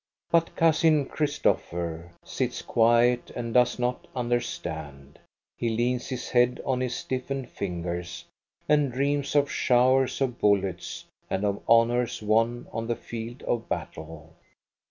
[0.31, 5.19] But Cousin Christopher sits quiet and does not understand.
[5.55, 8.25] He leans his head on his stiffened fingers
[8.67, 14.33] and dreams of showers of bullets and of honors won on the field of battle.